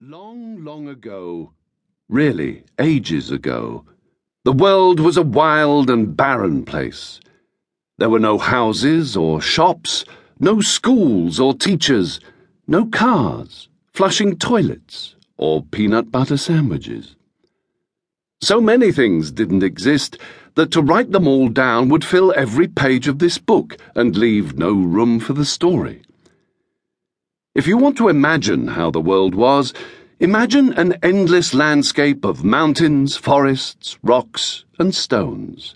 Long, 0.00 0.62
long 0.64 0.86
ago, 0.86 1.54
really 2.08 2.62
ages 2.78 3.32
ago, 3.32 3.84
the 4.44 4.52
world 4.52 5.00
was 5.00 5.16
a 5.16 5.22
wild 5.22 5.90
and 5.90 6.16
barren 6.16 6.64
place. 6.64 7.18
There 7.98 8.08
were 8.08 8.20
no 8.20 8.38
houses 8.38 9.16
or 9.16 9.40
shops, 9.40 10.04
no 10.38 10.60
schools 10.60 11.40
or 11.40 11.52
teachers, 11.52 12.20
no 12.68 12.86
cars, 12.86 13.68
flushing 13.92 14.38
toilets, 14.38 15.16
or 15.36 15.64
peanut 15.64 16.12
butter 16.12 16.36
sandwiches. 16.36 17.16
So 18.40 18.60
many 18.60 18.92
things 18.92 19.32
didn't 19.32 19.64
exist 19.64 20.16
that 20.54 20.70
to 20.70 20.80
write 20.80 21.10
them 21.10 21.26
all 21.26 21.48
down 21.48 21.88
would 21.88 22.04
fill 22.04 22.32
every 22.36 22.68
page 22.68 23.08
of 23.08 23.18
this 23.18 23.36
book 23.38 23.76
and 23.96 24.16
leave 24.16 24.56
no 24.56 24.74
room 24.74 25.18
for 25.18 25.32
the 25.32 25.44
story. 25.44 26.02
If 27.58 27.66
you 27.66 27.76
want 27.76 27.96
to 27.96 28.08
imagine 28.08 28.68
how 28.68 28.92
the 28.92 29.00
world 29.00 29.34
was, 29.34 29.74
imagine 30.20 30.72
an 30.74 30.92
endless 31.02 31.52
landscape 31.52 32.24
of 32.24 32.44
mountains, 32.44 33.16
forests, 33.16 33.98
rocks, 34.00 34.64
and 34.78 34.94
stones. 34.94 35.74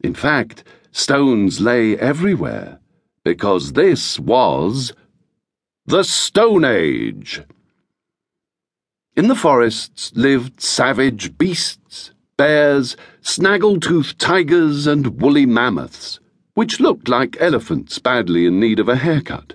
In 0.00 0.14
fact, 0.14 0.64
stones 0.92 1.60
lay 1.60 1.98
everywhere, 1.98 2.80
because 3.24 3.74
this 3.74 4.18
was 4.18 4.94
the 5.84 6.02
Stone 6.02 6.64
Age. 6.64 7.42
In 9.14 9.28
the 9.28 9.36
forests 9.36 10.12
lived 10.14 10.62
savage 10.62 11.36
beasts, 11.36 12.12
bears, 12.38 12.96
snaggle-toothed 13.20 14.18
tigers, 14.18 14.86
and 14.86 15.20
woolly 15.20 15.44
mammoths, 15.44 16.20
which 16.54 16.80
looked 16.80 17.10
like 17.10 17.36
elephants 17.38 17.98
badly 17.98 18.46
in 18.46 18.58
need 18.58 18.80
of 18.80 18.88
a 18.88 18.96
haircut. 18.96 19.52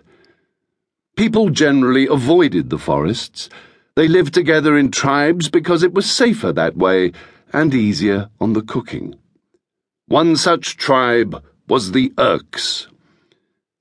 People 1.22 1.52
generally 1.52 2.08
avoided 2.08 2.72
the 2.72 2.80
forests. 2.80 3.48
They 3.96 4.08
lived 4.08 4.34
together 4.34 4.76
in 4.76 4.90
tribes 4.90 5.50
because 5.50 5.84
it 5.84 5.94
was 5.94 6.10
safer 6.10 6.52
that 6.54 6.76
way 6.76 7.12
and 7.54 7.76
easier 7.76 8.32
on 8.40 8.54
the 8.54 8.64
cooking. 8.64 9.14
One 10.08 10.36
such 10.36 10.78
tribe 10.78 11.44
was 11.68 11.92
the 11.92 12.12
Urks. 12.18 12.88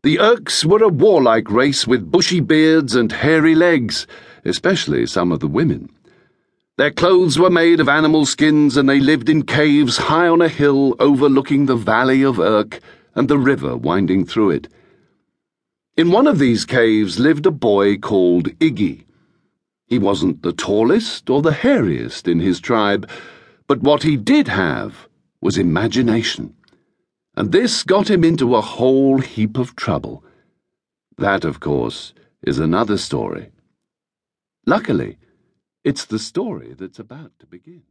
The 0.03 0.19
Urks 0.19 0.67
were 0.67 0.83
a 0.83 0.89
warlike 0.89 1.51
race 1.51 1.87
with 1.87 2.11
bushy 2.11 2.41
beards 2.41 2.95
and 2.95 3.11
hairy 3.11 3.55
legs, 3.55 4.07
especially 4.45 5.07
some 5.07 5.33
of 5.33 5.41
the 5.41 5.49
women. 5.49 5.89
Their 6.77 6.91
clothes 6.91 7.39
were 7.39 7.49
made 7.49 7.81
of 7.81 7.89
animal 7.89 8.27
skins 8.27 8.77
and 8.77 8.87
they 8.87 9.01
lived 9.01 9.31
in 9.31 9.45
caves 9.45 9.97
high 9.97 10.29
on 10.29 10.43
a 10.43 10.49
hill 10.51 10.95
overlooking 10.99 11.65
the 11.65 11.77
valley 11.77 12.23
of 12.23 12.39
Urk 12.39 12.81
and 13.15 13.31
the 13.31 13.39
river 13.39 13.79
winding 13.79 14.27
through 14.27 14.51
it. 14.51 14.69
In 15.97 16.11
one 16.11 16.27
of 16.27 16.39
these 16.39 16.65
caves 16.65 17.19
lived 17.19 17.47
a 17.47 17.51
boy 17.51 17.97
called 17.99 18.49
Iggy. 18.59 19.05
He 19.87 19.99
wasn't 19.99 20.43
the 20.43 20.53
tallest 20.53 21.29
or 21.29 21.43
the 21.43 21.53
hairiest 21.53 22.29
in 22.29 22.39
his 22.39 22.61
tribe, 22.61 23.11
but 23.67 23.83
what 23.83 24.05
he 24.05 24.17
did 24.17 24.49
have 24.49 25.09
was 25.41 25.59
imagination. 25.59 26.55
And 27.37 27.51
this 27.51 27.83
got 27.83 28.09
him 28.09 28.23
into 28.23 28.55
a 28.55 28.61
whole 28.61 29.19
heap 29.19 29.59
of 29.59 29.75
trouble. 29.75 30.25
That, 31.19 31.45
of 31.45 31.59
course, 31.61 32.15
is 32.43 32.59
another 32.59 32.97
story. 32.97 33.51
Luckily, 34.67 35.19
it's 35.83 36.05
the 36.05 36.19
story 36.19 36.75
that's 36.79 36.99
about 36.99 37.33
to 37.41 37.47
begin. 37.47 37.83